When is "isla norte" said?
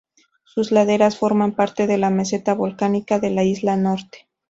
3.43-4.27